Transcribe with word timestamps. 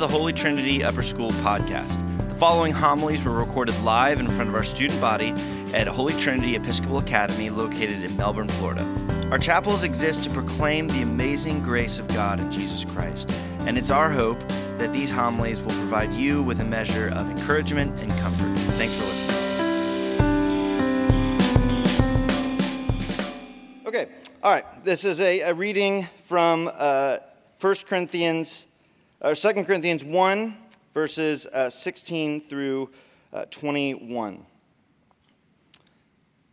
the 0.00 0.08
Holy 0.08 0.32
Trinity 0.32 0.82
Upper 0.82 1.02
School 1.02 1.30
podcast. 1.30 1.98
The 2.30 2.34
following 2.36 2.72
homilies 2.72 3.22
were 3.22 3.34
recorded 3.34 3.78
live 3.82 4.18
in 4.18 4.26
front 4.28 4.48
of 4.48 4.54
our 4.54 4.64
student 4.64 4.98
body 4.98 5.34
at 5.74 5.86
Holy 5.86 6.14
Trinity 6.14 6.56
Episcopal 6.56 6.96
Academy 6.96 7.50
located 7.50 8.02
in 8.02 8.16
Melbourne, 8.16 8.48
Florida. 8.48 8.82
Our 9.30 9.38
chapels 9.38 9.84
exist 9.84 10.24
to 10.24 10.30
proclaim 10.30 10.88
the 10.88 11.02
amazing 11.02 11.62
grace 11.62 11.98
of 11.98 12.08
God 12.08 12.40
in 12.40 12.50
Jesus 12.50 12.82
Christ, 12.82 13.30
and 13.66 13.76
it's 13.76 13.90
our 13.90 14.10
hope 14.10 14.40
that 14.78 14.90
these 14.90 15.10
homilies 15.10 15.60
will 15.60 15.68
provide 15.68 16.14
you 16.14 16.42
with 16.42 16.60
a 16.60 16.64
measure 16.64 17.08
of 17.14 17.28
encouragement 17.28 18.00
and 18.00 18.10
comfort. 18.12 18.58
Thanks 18.78 18.94
for 18.94 19.04
listening. 19.04 19.36
Okay, 23.84 24.06
all 24.42 24.50
right. 24.50 24.64
This 24.82 25.04
is 25.04 25.20
a, 25.20 25.40
a 25.40 25.52
reading 25.52 26.08
from 26.24 26.70
uh, 26.72 27.18
1 27.60 27.74
Corinthians 27.86 28.64
uh, 29.22 29.34
2 29.34 29.64
Corinthians 29.64 30.04
1, 30.04 30.56
verses 30.94 31.46
uh, 31.46 31.68
16 31.68 32.40
through 32.40 32.90
uh, 33.32 33.44
21. 33.50 34.44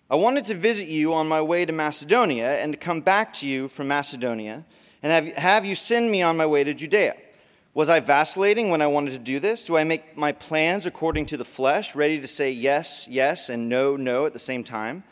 I 0.10 0.16
wanted 0.16 0.46
to 0.46 0.56
visit 0.56 0.88
you 0.88 1.14
on 1.14 1.28
my 1.28 1.42
way 1.42 1.66
to 1.66 1.74
Macedonia 1.74 2.58
and 2.60 2.74
to 2.74 2.78
come 2.78 3.02
back 3.02 3.34
to 3.34 3.48
you 3.48 3.68
from 3.68 3.88
Macedonia 3.88 4.66
and 5.02 5.12
have, 5.12 5.34
have 5.38 5.66
you 5.66 5.76
send 5.76 6.12
me 6.12 6.22
on 6.22 6.38
my 6.38 6.46
way 6.46 6.64
to 6.64 6.74
Judea. 6.74 7.16
Was 7.74 7.90
I 7.90 8.00
vacillating 8.00 8.70
when 8.70 8.82
I 8.82 8.88
wanted 8.88 9.12
to 9.12 9.20
do 9.20 9.40
this? 9.40 9.64
Do 9.64 9.78
I 9.78 9.84
make 9.84 10.18
my 10.18 10.32
plans 10.32 10.86
according 10.86 11.28
to 11.28 11.38
the 11.38 11.46
flesh, 11.46 11.96
ready 11.96 12.20
to 12.20 12.28
say 12.28 12.52
yes, 12.52 13.08
yes, 13.10 13.50
and 13.50 13.70
no, 13.70 13.96
no 13.96 14.26
at 14.26 14.34
the 14.34 14.40
same 14.40 14.64
time? 14.64 15.04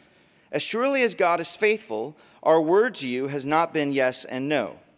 As 0.51 0.63
surely 0.63 1.03
as 1.03 1.13
God 1.13 1.39
is 1.39 1.55
faithful, 1.55 2.17
our 2.41 2.59
word 2.59 2.95
to 2.95 3.07
you 3.07 3.27
has 3.27 3.45
not 3.45 3.73
been 3.73 3.91
yes 3.91 4.25
and 4.25 4.49
no. 4.49 4.79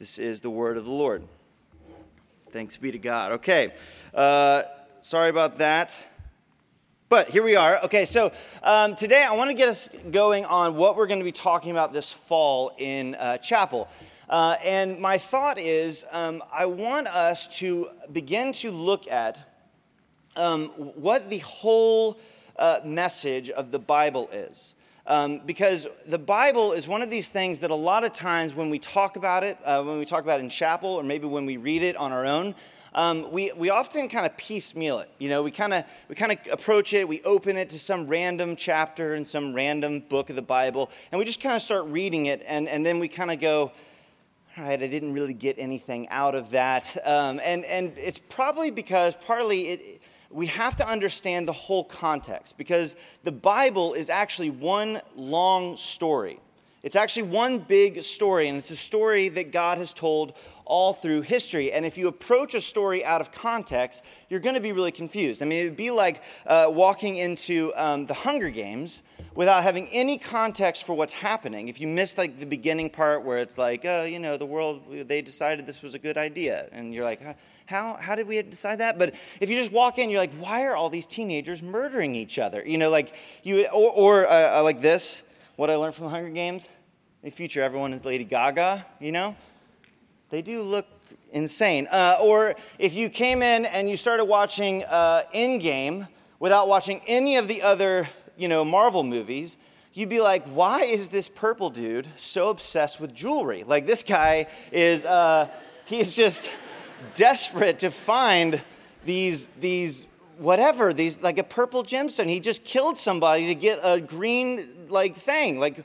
This 0.00 0.18
is 0.18 0.40
the 0.40 0.50
word 0.50 0.76
of 0.76 0.84
the 0.84 0.90
Lord. 0.90 1.22
Thanks 2.50 2.76
be 2.76 2.90
to 2.90 2.98
God. 2.98 3.30
Okay, 3.32 3.72
uh, 4.12 4.62
sorry 5.00 5.30
about 5.30 5.58
that. 5.58 6.08
But 7.08 7.28
here 7.28 7.44
we 7.44 7.54
are. 7.54 7.78
Okay, 7.84 8.04
so 8.04 8.32
um, 8.64 8.96
today 8.96 9.24
I 9.24 9.36
want 9.36 9.50
to 9.50 9.54
get 9.54 9.68
us 9.68 9.88
going 10.10 10.46
on 10.46 10.74
what 10.74 10.96
we're 10.96 11.06
going 11.06 11.20
to 11.20 11.24
be 11.24 11.30
talking 11.30 11.70
about 11.70 11.92
this 11.92 12.10
fall 12.10 12.72
in 12.76 13.14
uh, 13.14 13.38
chapel. 13.38 13.88
Uh, 14.28 14.56
and 14.64 14.98
my 14.98 15.16
thought 15.16 15.60
is 15.60 16.04
um, 16.10 16.42
I 16.52 16.66
want 16.66 17.06
us 17.06 17.46
to 17.58 17.88
begin 18.12 18.52
to 18.54 18.72
look 18.72 19.08
at 19.08 19.48
um, 20.34 20.70
what 20.70 21.30
the 21.30 21.38
whole 21.38 22.18
uh, 22.58 22.80
message 22.84 23.48
of 23.48 23.70
the 23.70 23.78
Bible 23.78 24.28
is. 24.32 24.74
Um, 25.06 25.42
because 25.44 25.86
the 26.06 26.18
Bible 26.18 26.72
is 26.72 26.88
one 26.88 27.02
of 27.02 27.10
these 27.10 27.28
things 27.28 27.60
that 27.60 27.70
a 27.70 27.74
lot 27.74 28.04
of 28.04 28.12
times 28.12 28.54
when 28.54 28.70
we 28.70 28.78
talk 28.78 29.16
about 29.16 29.44
it, 29.44 29.58
uh, 29.64 29.82
when 29.82 29.98
we 29.98 30.06
talk 30.06 30.24
about 30.24 30.40
it 30.40 30.44
in 30.44 30.48
chapel, 30.48 30.88
or 30.88 31.02
maybe 31.02 31.26
when 31.26 31.44
we 31.44 31.58
read 31.58 31.82
it 31.82 31.94
on 31.96 32.10
our 32.10 32.24
own, 32.24 32.54
um, 32.94 33.30
we, 33.30 33.52
we 33.56 33.70
often 33.70 34.08
kind 34.08 34.24
of 34.24 34.34
piecemeal 34.36 35.00
it. 35.00 35.10
You 35.18 35.28
know, 35.28 35.42
we 35.42 35.50
kind 35.50 35.74
of 35.74 35.84
we 36.08 36.14
kind 36.14 36.32
of 36.32 36.38
approach 36.50 36.94
it. 36.94 37.06
We 37.06 37.20
open 37.22 37.56
it 37.56 37.68
to 37.70 37.78
some 37.78 38.06
random 38.06 38.56
chapter 38.56 39.14
in 39.14 39.26
some 39.26 39.52
random 39.52 40.00
book 40.00 40.30
of 40.30 40.36
the 40.36 40.42
Bible, 40.42 40.90
and 41.12 41.18
we 41.18 41.24
just 41.24 41.42
kind 41.42 41.54
of 41.54 41.60
start 41.60 41.84
reading 41.86 42.26
it, 42.26 42.42
and, 42.46 42.66
and 42.68 42.86
then 42.86 42.98
we 42.98 43.08
kind 43.08 43.30
of 43.30 43.40
go, 43.40 43.72
all 44.56 44.64
right, 44.64 44.80
I 44.80 44.86
didn't 44.86 45.12
really 45.12 45.34
get 45.34 45.58
anything 45.58 46.08
out 46.10 46.36
of 46.36 46.50
that. 46.50 46.96
Um, 47.04 47.40
and, 47.42 47.64
and 47.64 47.92
it's 47.96 48.20
probably 48.20 48.70
because 48.70 49.16
partly 49.16 49.62
it, 49.62 50.02
we 50.30 50.46
have 50.46 50.76
to 50.76 50.88
understand 50.88 51.46
the 51.46 51.52
whole 51.52 51.84
context 51.84 52.58
because 52.58 52.96
the 53.22 53.32
Bible 53.32 53.94
is 53.94 54.10
actually 54.10 54.50
one 54.50 55.00
long 55.14 55.76
story. 55.76 56.40
It's 56.84 56.96
actually 56.96 57.22
one 57.22 57.60
big 57.60 58.02
story, 58.02 58.46
and 58.46 58.58
it's 58.58 58.68
a 58.68 58.76
story 58.76 59.30
that 59.30 59.52
God 59.52 59.78
has 59.78 59.94
told 59.94 60.36
all 60.66 60.92
through 60.92 61.22
history. 61.22 61.72
And 61.72 61.86
if 61.86 61.96
you 61.96 62.08
approach 62.08 62.52
a 62.52 62.60
story 62.60 63.02
out 63.02 63.22
of 63.22 63.32
context, 63.32 64.04
you're 64.28 64.40
going 64.40 64.54
to 64.54 64.60
be 64.60 64.72
really 64.72 64.92
confused. 64.92 65.42
I 65.42 65.46
mean, 65.46 65.62
it 65.62 65.64
would 65.64 65.76
be 65.76 65.90
like 65.90 66.22
uh, 66.46 66.66
walking 66.68 67.16
into 67.16 67.72
um, 67.76 68.04
the 68.04 68.12
Hunger 68.12 68.50
Games 68.50 69.02
without 69.34 69.62
having 69.62 69.88
any 69.92 70.18
context 70.18 70.84
for 70.84 70.94
what's 70.94 71.14
happening. 71.14 71.68
If 71.68 71.80
you 71.80 71.88
miss 71.88 72.18
like 72.18 72.38
the 72.38 72.44
beginning 72.44 72.90
part 72.90 73.24
where 73.24 73.38
it's 73.38 73.56
like, 73.56 73.86
oh, 73.86 74.04
you 74.04 74.18
know, 74.18 74.36
the 74.36 74.44
world, 74.44 74.82
they 75.08 75.22
decided 75.22 75.64
this 75.64 75.80
was 75.80 75.94
a 75.94 75.98
good 75.98 76.18
idea, 76.18 76.68
and 76.70 76.92
you're 76.92 77.04
like, 77.04 77.22
how, 77.66 77.96
how 77.98 78.14
did 78.14 78.26
we 78.26 78.40
decide 78.42 78.80
that? 78.80 78.98
But 78.98 79.14
if 79.40 79.48
you 79.48 79.56
just 79.56 79.72
walk 79.72 79.98
in, 79.98 80.10
you're 80.10 80.20
like, 80.20 80.34
why 80.34 80.64
are 80.64 80.76
all 80.76 80.90
these 80.90 81.06
teenagers 81.06 81.62
murdering 81.62 82.14
each 82.14 82.38
other? 82.38 82.62
You 82.66 82.78
know, 82.78 82.90
like 82.90 83.14
you, 83.42 83.66
or, 83.72 83.92
or 83.92 84.26
uh, 84.26 84.58
uh, 84.58 84.62
like 84.62 84.80
this, 84.80 85.22
what 85.56 85.70
I 85.70 85.76
learned 85.76 85.94
from 85.94 86.06
the 86.06 86.10
Hunger 86.10 86.30
Games. 86.30 86.68
They 87.22 87.30
feature 87.30 87.62
everyone 87.62 87.94
as 87.94 88.04
Lady 88.04 88.24
Gaga, 88.24 88.84
you 89.00 89.12
know? 89.12 89.34
They 90.28 90.42
do 90.42 90.62
look 90.62 90.86
insane. 91.32 91.88
Uh, 91.90 92.18
or 92.20 92.54
if 92.78 92.94
you 92.94 93.08
came 93.08 93.40
in 93.40 93.64
and 93.64 93.88
you 93.88 93.96
started 93.96 94.26
watching 94.26 94.84
uh, 94.84 95.22
Endgame 95.34 96.08
without 96.38 96.68
watching 96.68 97.00
any 97.06 97.36
of 97.36 97.48
the 97.48 97.62
other, 97.62 98.08
you 98.36 98.48
know, 98.48 98.64
Marvel 98.64 99.02
movies, 99.02 99.56
you'd 99.94 100.10
be 100.10 100.20
like, 100.20 100.44
why 100.44 100.82
is 100.82 101.08
this 101.08 101.28
purple 101.28 101.70
dude 101.70 102.08
so 102.16 102.50
obsessed 102.50 103.00
with 103.00 103.14
jewelry? 103.14 103.64
Like, 103.64 103.86
this 103.86 104.02
guy 104.02 104.48
is, 104.70 105.06
uh, 105.06 105.48
he 105.86 106.00
is 106.00 106.14
just 106.14 106.52
desperate 107.14 107.80
to 107.80 107.90
find 107.90 108.62
these, 109.04 109.48
these 109.60 110.06
whatever, 110.38 110.92
these 110.92 111.22
like 111.22 111.38
a 111.38 111.44
purple 111.44 111.84
gemstone. 111.84 112.28
He 112.28 112.40
just 112.40 112.64
killed 112.64 112.98
somebody 112.98 113.46
to 113.48 113.54
get 113.54 113.78
a 113.82 114.00
green 114.00 114.86
like 114.88 115.16
thing. 115.16 115.58
Like 115.58 115.84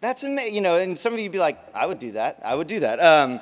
that's 0.00 0.24
amazing, 0.24 0.54
you 0.54 0.60
know. 0.60 0.78
And 0.78 0.98
some 0.98 1.12
of 1.12 1.18
you'd 1.18 1.32
be 1.32 1.38
like, 1.38 1.58
I 1.74 1.86
would 1.86 1.98
do 1.98 2.12
that. 2.12 2.40
I 2.44 2.54
would 2.54 2.66
do 2.66 2.80
that. 2.80 3.00
Um, 3.00 3.40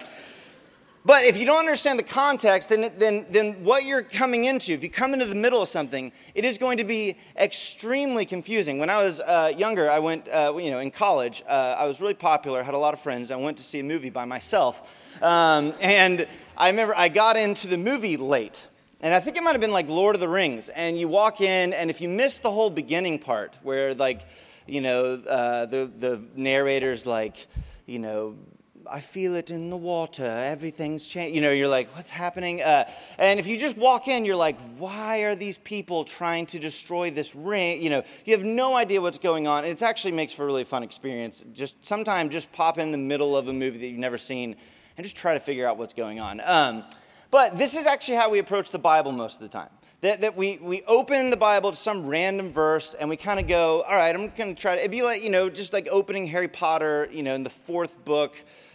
but 1.04 1.24
if 1.24 1.36
you 1.36 1.44
don't 1.44 1.58
understand 1.58 1.98
the 1.98 2.04
context, 2.04 2.68
then, 2.68 2.92
then, 2.96 3.26
then 3.28 3.64
what 3.64 3.84
you're 3.84 4.04
coming 4.04 4.44
into, 4.44 4.72
if 4.72 4.84
you 4.84 4.88
come 4.88 5.12
into 5.12 5.26
the 5.26 5.34
middle 5.34 5.60
of 5.60 5.68
something, 5.68 6.12
it 6.34 6.44
is 6.44 6.58
going 6.58 6.78
to 6.78 6.84
be 6.84 7.16
extremely 7.36 8.24
confusing. 8.24 8.78
When 8.78 8.88
I 8.88 9.02
was 9.02 9.18
uh, 9.18 9.52
younger, 9.56 9.90
I 9.90 9.98
went, 9.98 10.28
uh, 10.28 10.54
you 10.56 10.70
know, 10.70 10.78
in 10.78 10.92
college, 10.92 11.42
uh, 11.48 11.76
I 11.76 11.86
was 11.86 12.00
really 12.00 12.14
popular, 12.14 12.62
had 12.62 12.74
a 12.74 12.78
lot 12.78 12.94
of 12.94 13.00
friends. 13.00 13.32
I 13.32 13.36
went 13.36 13.56
to 13.58 13.64
see 13.64 13.80
a 13.80 13.84
movie 13.84 14.10
by 14.10 14.24
myself. 14.24 15.20
Um, 15.20 15.74
and 15.80 16.26
I 16.56 16.68
remember 16.70 16.94
I 16.96 17.08
got 17.08 17.36
into 17.36 17.66
the 17.66 17.78
movie 17.78 18.16
late. 18.16 18.68
And 19.00 19.12
I 19.12 19.18
think 19.18 19.36
it 19.36 19.42
might 19.42 19.52
have 19.52 19.60
been 19.60 19.72
like 19.72 19.88
Lord 19.88 20.14
of 20.14 20.20
the 20.20 20.28
Rings. 20.28 20.68
And 20.68 20.96
you 20.96 21.08
walk 21.08 21.40
in, 21.40 21.72
and 21.72 21.90
if 21.90 22.00
you 22.00 22.08
miss 22.08 22.38
the 22.38 22.52
whole 22.52 22.70
beginning 22.70 23.18
part, 23.18 23.58
where 23.64 23.92
like, 23.94 24.24
you 24.68 24.80
know, 24.80 25.20
uh, 25.28 25.66
the, 25.66 25.90
the 25.98 26.24
narrator's 26.36 27.04
like, 27.04 27.48
you 27.86 27.98
know, 27.98 28.36
I 28.90 29.00
feel 29.00 29.34
it 29.34 29.50
in 29.50 29.70
the 29.70 29.76
water. 29.76 30.24
Everything's 30.24 31.06
changed. 31.06 31.34
You 31.34 31.40
know, 31.40 31.50
you're 31.50 31.68
like, 31.68 31.94
what's 31.94 32.10
happening? 32.10 32.62
Uh, 32.62 32.90
and 33.18 33.38
if 33.38 33.46
you 33.46 33.58
just 33.58 33.76
walk 33.76 34.08
in, 34.08 34.24
you're 34.24 34.36
like, 34.36 34.56
why 34.78 35.18
are 35.18 35.34
these 35.34 35.58
people 35.58 36.04
trying 36.04 36.46
to 36.46 36.58
destroy 36.58 37.10
this 37.10 37.34
ring? 37.34 37.82
You 37.82 37.90
know, 37.90 38.02
you 38.24 38.36
have 38.36 38.44
no 38.44 38.76
idea 38.76 39.00
what's 39.00 39.18
going 39.18 39.46
on. 39.46 39.64
It 39.64 39.82
actually 39.82 40.12
makes 40.12 40.32
for 40.32 40.44
a 40.44 40.46
really 40.46 40.64
fun 40.64 40.82
experience. 40.82 41.44
Just 41.52 41.84
sometimes 41.84 42.32
just 42.32 42.52
pop 42.52 42.78
in 42.78 42.92
the 42.92 42.98
middle 42.98 43.36
of 43.36 43.48
a 43.48 43.52
movie 43.52 43.78
that 43.78 43.86
you've 43.86 43.98
never 43.98 44.18
seen 44.18 44.56
and 44.96 45.04
just 45.04 45.16
try 45.16 45.34
to 45.34 45.40
figure 45.40 45.66
out 45.66 45.78
what's 45.78 45.94
going 45.94 46.20
on. 46.20 46.40
Um, 46.44 46.84
but 47.30 47.56
this 47.56 47.76
is 47.76 47.86
actually 47.86 48.16
how 48.16 48.30
we 48.30 48.38
approach 48.38 48.70
the 48.70 48.78
Bible 48.78 49.12
most 49.12 49.36
of 49.36 49.42
the 49.42 49.48
time. 49.48 49.70
That, 50.02 50.22
that 50.22 50.36
we, 50.36 50.58
we 50.60 50.82
open 50.88 51.30
the 51.30 51.36
Bible 51.36 51.70
to 51.70 51.76
some 51.76 52.08
random 52.08 52.50
verse 52.50 52.92
and 52.92 53.08
we 53.08 53.16
kind 53.16 53.38
of 53.38 53.46
go, 53.46 53.82
all 53.82 53.94
right, 53.94 54.12
I'm 54.12 54.30
going 54.30 54.52
to 54.52 54.60
try 54.60 54.74
to, 54.74 54.80
it'd 54.80 54.90
be 54.90 55.02
like, 55.02 55.22
you 55.22 55.30
know, 55.30 55.48
just 55.48 55.72
like 55.72 55.86
opening 55.92 56.26
Harry 56.26 56.48
Potter, 56.48 57.08
you 57.12 57.22
know, 57.22 57.36
in 57.36 57.44
the 57.44 57.50
fourth 57.50 58.04
book, 58.04 58.34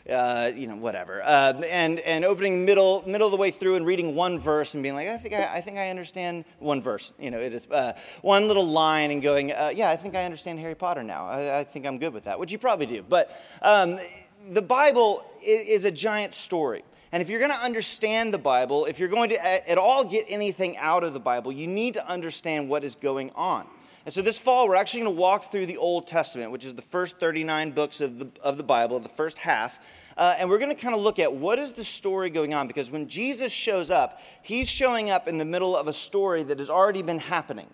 uh, 0.10 0.52
you 0.56 0.68
know, 0.68 0.78
whatever. 0.78 1.22
Uh, 1.22 1.62
and, 1.70 2.00
and 2.00 2.24
opening 2.24 2.64
middle, 2.64 3.04
middle 3.06 3.28
of 3.28 3.32
the 3.32 3.38
way 3.38 3.52
through 3.52 3.76
and 3.76 3.86
reading 3.86 4.16
one 4.16 4.40
verse 4.40 4.74
and 4.74 4.82
being 4.82 4.96
like, 4.96 5.10
I 5.10 5.18
think 5.18 5.34
I, 5.34 5.56
I 5.56 5.60
think 5.60 5.78
I 5.78 5.90
understand 5.90 6.46
one 6.60 6.82
verse. 6.82 7.12
You 7.20 7.30
know, 7.30 7.42
it 7.42 7.54
is 7.54 7.68
uh, 7.72 7.92
one 8.22 8.48
little 8.48 8.66
line 8.66 9.12
and 9.12 9.22
going, 9.22 9.52
uh, 9.52 9.74
yeah, 9.76 9.90
I 9.90 9.98
think 9.98 10.16
I 10.16 10.24
understand 10.24 10.60
Harry 10.60 10.76
Potter 10.76 11.04
now. 11.04 11.26
I, 11.26 11.60
I, 11.60 11.64
think 11.66 11.86
I'm 11.86 11.98
good 11.98 12.14
with 12.14 12.24
that, 12.24 12.40
which 12.40 12.54
you 12.54 12.58
probably 12.58 12.86
do. 12.86 13.04
But 13.04 13.38
um, 13.62 14.00
the 14.48 14.62
Bible 14.62 15.26
is 15.44 15.84
a 15.84 15.92
giant 15.92 16.34
story. 16.34 16.84
And 17.12 17.22
if 17.22 17.30
you're 17.30 17.40
going 17.40 17.52
to 17.52 17.58
understand 17.58 18.34
the 18.34 18.38
Bible, 18.38 18.86
if 18.86 19.00
you're 19.00 19.10
going 19.10 19.30
to 19.30 19.70
at 19.70 19.78
all 19.78 20.04
get 20.04 20.26
anything 20.28 20.78
out 20.78 21.04
of 21.04 21.14
the 21.14 21.20
Bible, 21.20 21.52
you 21.52 21.68
need 21.68 21.94
to 21.94 22.08
understand 22.08 22.70
what 22.70 22.84
is 22.84 22.96
going 22.96 23.32
on. 23.36 23.66
And 24.08 24.14
so 24.14 24.22
this 24.22 24.40
fall, 24.40 24.70
we're 24.70 24.76
actually 24.76 25.02
going 25.02 25.16
to 25.16 25.20
walk 25.20 25.44
through 25.44 25.66
the 25.66 25.76
Old 25.76 26.08
Testament, 26.08 26.52
which 26.52 26.64
is 26.64 26.74
the 26.74 26.82
first 26.82 27.20
39 27.20 27.72
books 27.72 28.00
of 28.00 28.20
the, 28.20 28.30
of 28.42 28.56
the 28.56 28.64
Bible, 28.64 29.00
the 29.00 29.10
first 29.10 29.38
half. 29.38 29.80
Uh, 30.16 30.36
and 30.40 30.50
we're 30.50 30.60
going 30.60 30.74
to 30.74 30.82
kind 30.82 30.96
of 30.96 31.02
look 31.02 31.20
at 31.20 31.34
what 31.34 31.60
is 31.60 31.74
the 31.74 31.84
story 31.84 32.30
going 32.30 32.54
on 32.54 32.68
because 32.68 32.90
when 32.90 33.08
Jesus 33.10 33.52
shows 33.52 33.90
up, 33.90 34.22
he's 34.42 34.70
showing 34.70 35.10
up 35.10 35.28
in 35.28 35.38
the 35.38 35.46
middle 35.46 35.76
of 35.76 35.90
a 35.90 35.94
story 35.94 36.42
that 36.44 36.60
has 36.60 36.70
already 36.70 37.02
been 37.02 37.20
happening. 37.20 37.68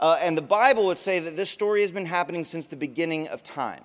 Uh, 0.00 0.18
and 0.20 0.36
the 0.36 0.42
Bible 0.42 0.86
would 0.86 0.98
say 0.98 1.20
that 1.20 1.36
this 1.36 1.50
story 1.50 1.82
has 1.82 1.92
been 1.92 2.06
happening 2.06 2.44
since 2.44 2.66
the 2.66 2.74
beginning 2.74 3.28
of 3.28 3.42
time. 3.42 3.84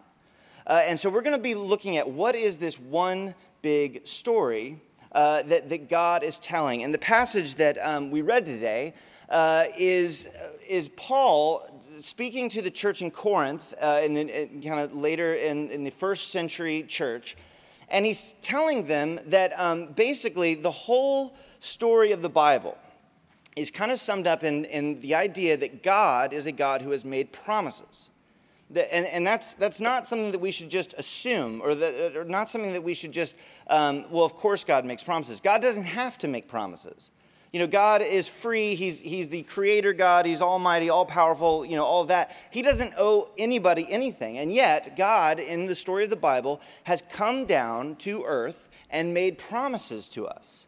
Uh, 0.68 0.82
and 0.86 1.00
so 1.00 1.10
we're 1.10 1.22
going 1.22 1.36
to 1.36 1.42
be 1.42 1.56
looking 1.56 1.98
at 1.98 2.10
what 2.10 2.36
is 2.36 2.58
this 2.58 2.80
one 2.80 3.36
big 3.62 4.06
story 4.08 4.82
uh, 5.12 5.44
that, 5.44 5.70
that 5.70 5.90
God 5.90 6.24
is 6.24 6.40
telling. 6.40 6.84
And 6.84 6.94
the 6.94 7.00
passage 7.00 7.56
that 7.56 7.78
um, 7.78 8.12
we 8.12 8.22
read 8.22 8.46
today 8.46 8.94
uh, 9.30 9.66
is, 9.78 10.28
is 10.68 10.90
Paul 10.90 11.64
speaking 12.00 12.50
to 12.50 12.62
the 12.62 12.72
church 12.72 13.02
in 13.02 13.12
Corinth, 13.12 13.74
uh, 13.82 14.02
in 14.04 14.14
the, 14.14 14.26
kind 14.66 14.80
of 14.80 14.94
later 14.94 15.36
in, 15.36 15.70
in 15.70 15.84
the 15.84 15.92
first 15.92 16.30
century 16.30 16.84
church. 16.84 17.38
And 17.90 18.06
he's 18.06 18.34
telling 18.42 18.88
them 18.88 19.20
that 19.28 19.58
um, 19.60 19.94
basically 19.94 20.56
the 20.56 20.72
whole 20.72 21.36
story 21.60 22.12
of 22.12 22.22
the 22.22 22.30
Bible 22.30 22.78
is 23.56 23.72
kind 23.72 23.92
of 23.92 24.00
summed 24.00 24.28
up 24.28 24.44
in, 24.44 24.66
in 24.66 25.00
the 25.00 25.16
idea 25.16 25.56
that 25.58 25.82
God 25.82 26.34
is 26.34 26.46
a 26.46 26.52
God 26.52 26.82
who 26.82 26.92
has 26.92 27.06
made 27.06 27.32
promises. 27.32 28.10
And, 28.70 29.06
and 29.06 29.26
that's, 29.28 29.54
that's 29.54 29.80
not 29.80 30.08
something 30.08 30.32
that 30.32 30.42
we 30.42 30.52
should 30.52 30.70
just 30.70 30.94
assume, 30.94 31.62
or, 31.62 31.76
that, 31.76 32.18
or 32.18 32.24
not 32.24 32.50
something 32.50 32.74
that 32.74 32.84
we 32.84 32.96
should 32.96 33.12
just, 33.12 33.38
um, 33.68 34.06
well, 34.10 34.26
of 34.26 34.36
course 34.36 34.64
God 34.64 34.86
makes 34.86 35.04
promises. 35.04 35.40
God 35.40 35.62
doesn't 35.62 35.84
have 35.84 36.18
to 36.20 36.28
make 36.28 36.48
promises. 36.48 37.12
You 37.54 37.60
know, 37.60 37.68
God 37.68 38.02
is 38.02 38.28
free. 38.28 38.76
He's, 38.76 39.00
he's 39.00 39.30
the 39.30 39.44
creator 39.44 39.94
God. 39.94 40.26
He's 40.26 40.42
almighty, 40.42 40.90
all 40.90 41.06
powerful, 41.06 41.64
you 41.64 41.78
know, 41.78 41.86
all 41.86 42.04
that. 42.06 42.36
He 42.52 42.62
doesn't 42.62 42.94
owe 42.98 43.30
anybody 43.38 43.86
anything. 43.90 44.38
And 44.38 44.52
yet, 44.52 44.98
God, 44.98 45.40
in 45.40 45.68
the 45.68 45.76
story 45.76 46.04
of 46.04 46.10
the 46.10 46.18
Bible, 46.18 46.60
has 46.84 47.02
come 47.10 47.46
down 47.46 47.96
to 47.98 48.24
earth 48.26 48.68
and 48.90 49.14
made 49.14 49.38
promises 49.38 50.10
to 50.10 50.28
us. 50.28 50.68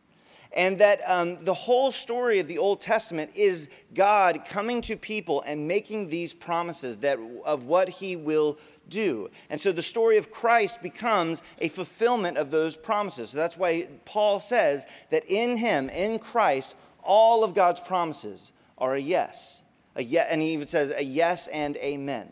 And 0.57 0.79
that 0.79 1.01
um, 1.07 1.37
the 1.45 1.53
whole 1.53 1.91
story 1.91 2.39
of 2.39 2.47
the 2.47 2.57
Old 2.57 2.81
Testament 2.81 3.31
is 3.35 3.69
God 3.93 4.41
coming 4.47 4.81
to 4.81 4.97
people 4.97 5.43
and 5.45 5.67
making 5.67 6.09
these 6.09 6.33
promises 6.33 6.97
that, 6.97 7.19
of 7.45 7.65
what 7.65 7.87
he 7.87 8.15
will 8.15 8.57
do. 8.89 9.29
And 9.49 9.61
so 9.61 9.71
the 9.71 9.83
story 9.83 10.17
of 10.17 10.31
Christ 10.31 10.81
becomes 10.81 11.43
a 11.59 11.69
fulfillment 11.69 12.37
of 12.37 12.49
those 12.49 12.75
promises. 12.75 13.29
So 13.29 13.37
that's 13.37 13.57
why 13.57 13.87
Paul 14.05 14.39
says 14.39 14.87
that 15.11 15.23
in 15.27 15.57
him, 15.57 15.89
in 15.89 16.17
Christ, 16.17 16.75
all 17.03 17.43
of 17.43 17.53
God's 17.53 17.79
promises 17.79 18.51
are 18.77 18.95
a 18.95 18.99
yes. 18.99 19.61
A 19.95 20.03
yes 20.03 20.27
and 20.31 20.41
he 20.41 20.53
even 20.53 20.67
says 20.67 20.91
a 20.91 21.03
yes 21.03 21.47
and 21.47 21.77
amen. 21.77 22.31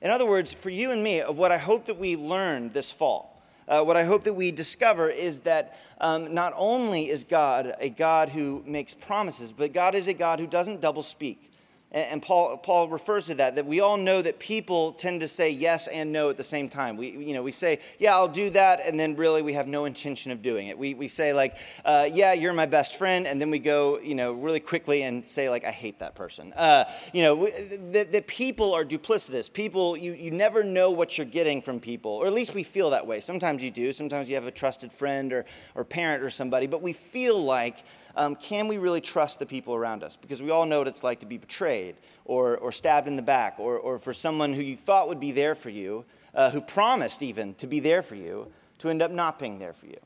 In 0.00 0.10
other 0.10 0.26
words, 0.26 0.52
for 0.52 0.70
you 0.70 0.90
and 0.90 1.02
me, 1.02 1.20
what 1.20 1.52
I 1.52 1.58
hope 1.58 1.86
that 1.86 1.98
we 1.98 2.16
learn 2.16 2.72
this 2.72 2.90
fall, 2.90 3.33
uh, 3.68 3.82
what 3.82 3.96
I 3.96 4.04
hope 4.04 4.24
that 4.24 4.34
we 4.34 4.50
discover 4.50 5.08
is 5.08 5.40
that 5.40 5.78
um, 6.00 6.34
not 6.34 6.52
only 6.56 7.08
is 7.08 7.24
God 7.24 7.74
a 7.80 7.90
God 7.90 8.28
who 8.28 8.62
makes 8.66 8.94
promises, 8.94 9.52
but 9.52 9.72
God 9.72 9.94
is 9.94 10.08
a 10.08 10.14
God 10.14 10.38
who 10.38 10.46
doesn't 10.46 10.80
double 10.80 11.02
speak. 11.02 11.50
And 11.94 12.20
Paul, 12.20 12.56
Paul 12.56 12.88
refers 12.88 13.26
to 13.26 13.36
that, 13.36 13.54
that 13.54 13.66
we 13.66 13.78
all 13.78 13.96
know 13.96 14.20
that 14.20 14.40
people 14.40 14.94
tend 14.94 15.20
to 15.20 15.28
say 15.28 15.50
yes 15.50 15.86
and 15.86 16.10
no 16.10 16.28
at 16.28 16.36
the 16.36 16.42
same 16.42 16.68
time. 16.68 16.96
We, 16.96 17.10
you 17.10 17.34
know, 17.34 17.42
we 17.44 17.52
say, 17.52 17.78
yeah, 18.00 18.14
I'll 18.14 18.26
do 18.26 18.50
that, 18.50 18.80
and 18.84 18.98
then 18.98 19.14
really 19.14 19.42
we 19.42 19.52
have 19.52 19.68
no 19.68 19.84
intention 19.84 20.32
of 20.32 20.42
doing 20.42 20.66
it. 20.66 20.76
We, 20.76 20.94
we 20.94 21.06
say, 21.06 21.32
like, 21.32 21.56
uh, 21.84 22.08
yeah, 22.12 22.32
you're 22.32 22.52
my 22.52 22.66
best 22.66 22.96
friend, 22.96 23.28
and 23.28 23.40
then 23.40 23.48
we 23.48 23.60
go, 23.60 24.00
you 24.00 24.16
know, 24.16 24.32
really 24.32 24.58
quickly 24.58 25.04
and 25.04 25.24
say, 25.24 25.48
like, 25.48 25.64
I 25.64 25.70
hate 25.70 26.00
that 26.00 26.16
person. 26.16 26.52
Uh, 26.54 26.82
you 27.12 27.22
know, 27.22 27.46
that, 27.92 28.10
that 28.10 28.26
people 28.26 28.74
are 28.74 28.84
duplicitous. 28.84 29.52
People, 29.52 29.96
you, 29.96 30.14
you 30.14 30.32
never 30.32 30.64
know 30.64 30.90
what 30.90 31.16
you're 31.16 31.24
getting 31.24 31.62
from 31.62 31.78
people, 31.78 32.10
or 32.10 32.26
at 32.26 32.32
least 32.32 32.54
we 32.54 32.64
feel 32.64 32.90
that 32.90 33.06
way. 33.06 33.20
Sometimes 33.20 33.62
you 33.62 33.70
do. 33.70 33.92
Sometimes 33.92 34.28
you 34.28 34.34
have 34.34 34.48
a 34.48 34.50
trusted 34.50 34.92
friend 34.92 35.32
or, 35.32 35.44
or 35.76 35.84
parent 35.84 36.24
or 36.24 36.30
somebody, 36.30 36.66
but 36.66 36.82
we 36.82 36.92
feel 36.92 37.40
like, 37.40 37.84
um, 38.16 38.34
can 38.34 38.66
we 38.66 38.78
really 38.78 39.00
trust 39.00 39.38
the 39.38 39.46
people 39.46 39.76
around 39.76 40.02
us? 40.02 40.16
Because 40.16 40.42
we 40.42 40.50
all 40.50 40.66
know 40.66 40.78
what 40.80 40.88
it's 40.88 41.04
like 41.04 41.20
to 41.20 41.26
be 41.26 41.38
betrayed 41.38 41.83
or, 42.24 42.56
or 42.58 42.72
stabbed 42.72 43.06
in 43.06 43.16
the 43.16 43.22
back, 43.22 43.56
or, 43.58 43.78
or 43.78 43.98
for 43.98 44.14
someone 44.14 44.52
who 44.52 44.62
you 44.62 44.76
thought 44.76 45.08
would 45.08 45.20
be 45.20 45.32
there 45.32 45.54
for 45.54 45.70
you, 45.70 46.04
uh, 46.34 46.50
who 46.50 46.60
promised 46.60 47.22
even 47.22 47.54
to 47.54 47.66
be 47.66 47.80
there 47.80 48.02
for 48.02 48.14
you, 48.14 48.50
to 48.78 48.88
end 48.88 49.02
up 49.02 49.10
not 49.10 49.38
being 49.38 49.58
there 49.58 49.72
for 49.72 49.86
you. 49.86 49.98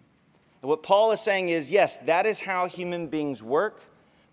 And 0.62 0.68
what 0.68 0.82
Paul 0.82 1.12
is 1.12 1.20
saying 1.20 1.48
is 1.48 1.70
yes, 1.70 1.96
that 1.98 2.26
is 2.26 2.40
how 2.40 2.66
human 2.66 3.06
beings 3.06 3.42
work, 3.42 3.80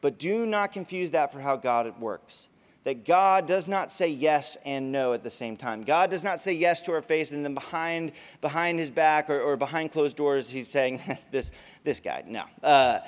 but 0.01 0.17
do 0.17 0.45
not 0.45 0.71
confuse 0.71 1.11
that 1.11 1.31
for 1.31 1.39
how 1.39 1.55
God 1.55 1.99
works. 1.99 2.47
That 2.83 3.05
God 3.05 3.47
does 3.47 3.67
not 3.67 3.91
say 3.91 4.09
yes 4.09 4.57
and 4.63 4.91
no 4.91 5.13
at 5.13 5.23
the 5.23 5.29
same 5.31 5.57
time. 5.57 5.83
God 5.83 6.11
does 6.11 6.23
not 6.23 6.39
say 6.39 6.53
yes 6.53 6.81
to 6.83 6.91
our 6.91 7.01
face 7.01 7.31
and 7.31 7.43
then 7.43 7.55
behind, 7.55 8.11
behind 8.41 8.77
his 8.77 8.91
back 8.91 9.29
or, 9.29 9.39
or 9.39 9.57
behind 9.57 9.91
closed 9.91 10.15
doors, 10.15 10.49
he's 10.49 10.67
saying, 10.67 11.01
this, 11.31 11.51
this 11.83 11.99
guy. 11.99 12.23
No. 12.27 12.43
Uh, 12.61 12.99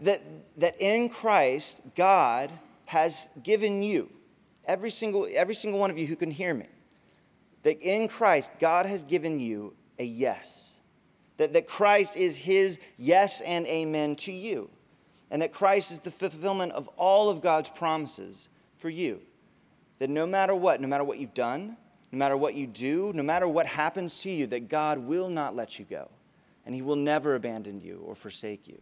that, 0.00 0.22
that 0.56 0.80
in 0.80 1.10
Christ, 1.10 1.82
God 1.94 2.50
has 2.86 3.28
given 3.42 3.82
you, 3.82 4.08
every 4.64 4.90
single, 4.90 5.28
every 5.34 5.54
single 5.54 5.78
one 5.78 5.90
of 5.90 5.98
you 5.98 6.06
who 6.06 6.16
can 6.16 6.30
hear 6.30 6.54
me, 6.54 6.66
that 7.62 7.80
in 7.82 8.08
Christ, 8.08 8.52
God 8.58 8.86
has 8.86 9.02
given 9.02 9.38
you 9.40 9.74
a 9.98 10.04
yes. 10.04 10.80
That, 11.36 11.52
that 11.52 11.66
Christ 11.66 12.16
is 12.16 12.36
his 12.36 12.78
yes 12.96 13.40
and 13.40 13.66
amen 13.66 14.16
to 14.16 14.32
you. 14.32 14.70
And 15.30 15.42
that 15.42 15.52
Christ 15.52 15.90
is 15.90 15.98
the 15.98 16.10
fulfillment 16.10 16.72
of 16.72 16.88
all 16.96 17.28
of 17.28 17.42
God's 17.42 17.68
promises 17.68 18.48
for 18.76 18.88
you. 18.88 19.20
That 19.98 20.10
no 20.10 20.26
matter 20.26 20.54
what, 20.54 20.80
no 20.80 20.88
matter 20.88 21.04
what 21.04 21.18
you've 21.18 21.34
done, 21.34 21.76
no 22.12 22.18
matter 22.18 22.36
what 22.36 22.54
you 22.54 22.66
do, 22.66 23.12
no 23.12 23.22
matter 23.22 23.48
what 23.48 23.66
happens 23.66 24.20
to 24.20 24.30
you, 24.30 24.46
that 24.46 24.68
God 24.68 24.98
will 24.98 25.28
not 25.28 25.56
let 25.56 25.78
you 25.78 25.84
go. 25.84 26.08
And 26.64 26.74
he 26.74 26.82
will 26.82 26.96
never 26.96 27.34
abandon 27.34 27.80
you 27.80 28.02
or 28.06 28.14
forsake 28.14 28.68
you. 28.68 28.80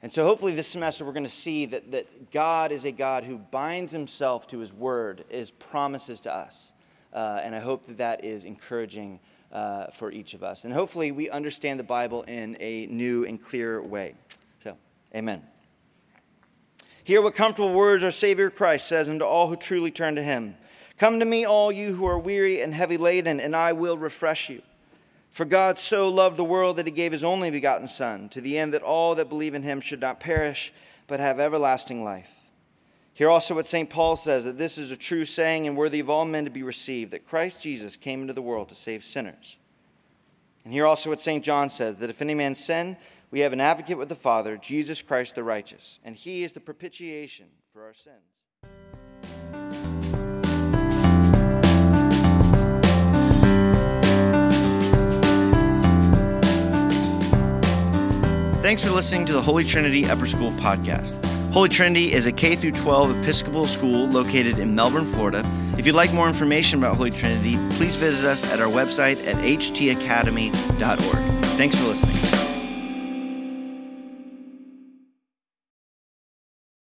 And 0.00 0.12
so, 0.12 0.24
hopefully, 0.24 0.54
this 0.54 0.68
semester 0.68 1.04
we're 1.04 1.12
going 1.12 1.24
to 1.24 1.30
see 1.30 1.66
that, 1.66 1.90
that 1.90 2.30
God 2.30 2.70
is 2.70 2.84
a 2.84 2.92
God 2.92 3.24
who 3.24 3.38
binds 3.38 3.92
himself 3.92 4.46
to 4.48 4.58
his 4.60 4.72
word, 4.72 5.24
his 5.28 5.50
promises 5.50 6.20
to 6.22 6.34
us. 6.34 6.72
Uh, 7.12 7.40
and 7.42 7.54
I 7.54 7.58
hope 7.58 7.86
that 7.86 7.96
that 7.96 8.24
is 8.24 8.44
encouraging 8.44 9.18
uh, 9.50 9.86
for 9.86 10.12
each 10.12 10.34
of 10.34 10.44
us. 10.44 10.64
And 10.64 10.72
hopefully, 10.72 11.10
we 11.10 11.28
understand 11.30 11.80
the 11.80 11.84
Bible 11.84 12.22
in 12.22 12.56
a 12.60 12.86
new 12.86 13.24
and 13.24 13.42
clear 13.42 13.82
way. 13.82 14.14
So, 14.62 14.76
amen. 15.14 15.42
Hear 17.02 17.22
what 17.22 17.34
comfortable 17.34 17.72
words 17.72 18.04
our 18.04 18.10
Savior 18.10 18.50
Christ 18.50 18.86
says 18.86 19.08
unto 19.08 19.24
all 19.24 19.48
who 19.48 19.56
truly 19.56 19.90
turn 19.90 20.14
to 20.14 20.22
him 20.22 20.56
Come 20.98 21.20
to 21.20 21.24
me, 21.24 21.44
all 21.44 21.72
you 21.72 21.94
who 21.94 22.06
are 22.06 22.18
weary 22.18 22.60
and 22.60 22.74
heavy 22.74 22.96
laden, 22.96 23.40
and 23.40 23.56
I 23.56 23.72
will 23.72 23.96
refresh 23.96 24.48
you. 24.48 24.62
For 25.30 25.44
God 25.44 25.78
so 25.78 26.08
loved 26.08 26.36
the 26.36 26.44
world 26.44 26.76
that 26.76 26.86
he 26.86 26.92
gave 26.92 27.12
his 27.12 27.24
only 27.24 27.50
begotten 27.50 27.86
Son, 27.86 28.28
to 28.30 28.40
the 28.40 28.58
end 28.58 28.74
that 28.74 28.82
all 28.82 29.14
that 29.14 29.28
believe 29.28 29.54
in 29.54 29.62
him 29.62 29.80
should 29.80 30.00
not 30.00 30.20
perish, 30.20 30.72
but 31.06 31.20
have 31.20 31.38
everlasting 31.38 32.02
life. 32.02 32.46
Hear 33.14 33.30
also 33.30 33.54
what 33.54 33.66
St. 33.66 33.90
Paul 33.90 34.14
says 34.14 34.44
that 34.44 34.58
this 34.58 34.78
is 34.78 34.92
a 34.92 34.96
true 34.96 35.24
saying 35.24 35.66
and 35.66 35.76
worthy 35.76 35.98
of 35.98 36.08
all 36.08 36.24
men 36.24 36.44
to 36.44 36.50
be 36.50 36.62
received, 36.62 37.10
that 37.10 37.26
Christ 37.26 37.62
Jesus 37.62 37.96
came 37.96 38.20
into 38.20 38.32
the 38.32 38.42
world 38.42 38.68
to 38.68 38.74
save 38.76 39.04
sinners. 39.04 39.56
And 40.64 40.72
hear 40.72 40.86
also 40.86 41.10
what 41.10 41.20
St. 41.20 41.42
John 41.42 41.70
says 41.70 41.96
that 41.96 42.10
if 42.10 42.22
any 42.22 42.34
man 42.34 42.54
sin, 42.54 42.96
we 43.30 43.40
have 43.40 43.52
an 43.52 43.60
advocate 43.60 43.98
with 43.98 44.08
the 44.08 44.14
Father, 44.14 44.56
Jesus 44.56 45.02
Christ 45.02 45.34
the 45.34 45.42
righteous, 45.42 45.98
and 46.04 46.14
he 46.14 46.44
is 46.44 46.52
the 46.52 46.60
propitiation 46.60 47.46
for 47.72 47.84
our 47.84 47.94
sins. 47.94 48.22
Thanks 58.68 58.84
for 58.84 58.90
listening 58.90 59.24
to 59.24 59.32
the 59.32 59.40
Holy 59.40 59.64
Trinity 59.64 60.04
Upper 60.04 60.26
School 60.26 60.50
podcast. 60.50 61.14
Holy 61.54 61.70
Trinity 61.70 62.12
is 62.12 62.26
a 62.26 62.32
K 62.32 62.54
12 62.54 63.22
Episcopal 63.22 63.64
school 63.64 64.06
located 64.08 64.58
in 64.58 64.74
Melbourne, 64.74 65.06
Florida. 65.06 65.42
If 65.78 65.86
you'd 65.86 65.94
like 65.94 66.12
more 66.12 66.28
information 66.28 66.78
about 66.78 66.98
Holy 66.98 67.10
Trinity, 67.10 67.56
please 67.78 67.96
visit 67.96 68.26
us 68.26 68.44
at 68.52 68.60
our 68.60 68.68
website 68.68 69.26
at 69.26 69.36
htacademy.org. 69.36 71.44
Thanks 71.56 71.76
for 71.76 71.84
listening. 71.84 72.47